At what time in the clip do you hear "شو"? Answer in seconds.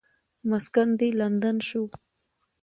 1.67-1.83